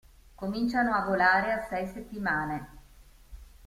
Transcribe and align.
Cominciano 0.33 0.95
a 0.95 1.05
volare 1.05 1.51
a 1.51 1.59
sei 1.69 1.85
settimane. 1.85 2.67